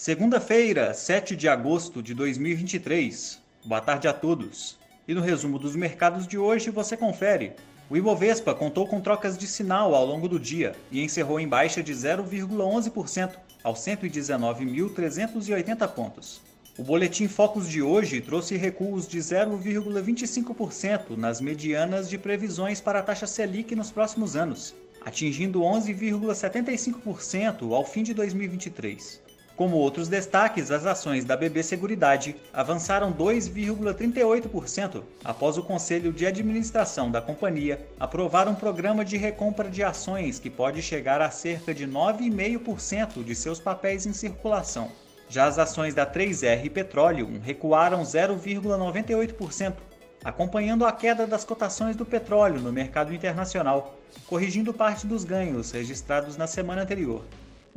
[0.00, 3.42] Segunda-feira, 7 de agosto de 2023.
[3.64, 4.78] Boa tarde a todos.
[5.08, 7.54] E no resumo dos mercados de hoje você confere.
[7.90, 11.82] O Ibovespa contou com trocas de sinal ao longo do dia e encerrou em baixa
[11.82, 13.32] de 0,11%
[13.64, 16.40] aos 119.380 pontos.
[16.78, 23.02] O boletim Focus de hoje trouxe recuos de 0,25% nas medianas de previsões para a
[23.02, 29.26] taxa Selic nos próximos anos, atingindo 11,75% ao fim de 2023.
[29.58, 37.10] Como outros destaques, as ações da BB Seguridade avançaram 2,38% após o Conselho de Administração
[37.10, 41.88] da companhia aprovar um programa de recompra de ações que pode chegar a cerca de
[41.88, 44.92] 9,5% de seus papéis em circulação.
[45.28, 49.74] Já as ações da 3R Petroleum recuaram 0,98%,
[50.22, 53.98] acompanhando a queda das cotações do petróleo no mercado internacional,
[54.28, 57.24] corrigindo parte dos ganhos registrados na semana anterior.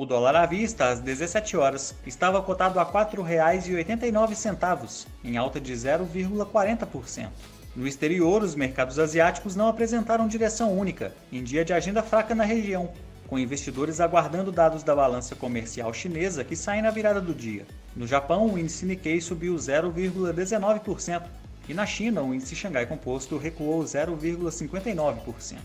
[0.00, 5.74] O dólar à vista, às 17 horas, estava cotado a R$ 4,89, em alta de
[5.74, 7.28] 0,40%.
[7.76, 12.44] No exterior, os mercados asiáticos não apresentaram direção única, em dia de agenda fraca na
[12.44, 12.88] região,
[13.28, 17.66] com investidores aguardando dados da balança comercial chinesa que saem na virada do dia.
[17.94, 21.24] No Japão, o índice Nikkei subiu 0,19%
[21.68, 25.58] e na China, o índice Xangai Composto recuou 0,59%.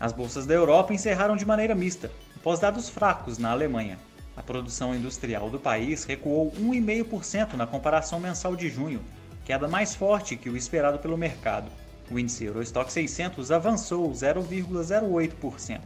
[0.00, 2.10] As bolsas da Europa encerraram de maneira mista,
[2.46, 3.98] após dados fracos na Alemanha.
[4.36, 9.00] A produção industrial do país recuou 1,5% na comparação mensal de junho,
[9.44, 11.68] queda mais forte que o esperado pelo mercado.
[12.08, 15.80] O índice Eurostock 600 avançou 0,08%.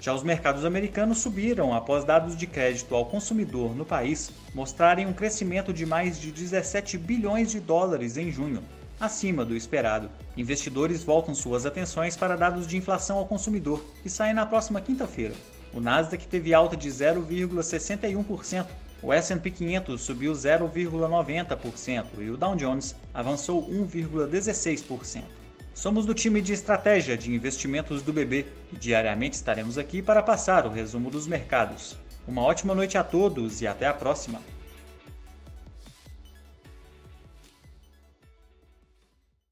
[0.00, 5.12] Já os mercados americanos subiram após dados de crédito ao consumidor no país mostrarem um
[5.12, 8.62] crescimento de mais de 17 bilhões de dólares em junho,
[9.00, 10.08] acima do esperado.
[10.36, 15.34] Investidores voltam suas atenções para dados de inflação ao consumidor, que saem na próxima quinta-feira.
[15.72, 18.66] O Nasdaq teve alta de 0,61%,
[19.02, 25.22] o S&P 500 subiu 0,90% e o Dow Jones avançou 1,16%.
[25.72, 30.66] Somos do time de estratégia de investimentos do BB e diariamente estaremos aqui para passar
[30.66, 31.96] o resumo dos mercados.
[32.26, 34.40] Uma ótima noite a todos e até a próxima!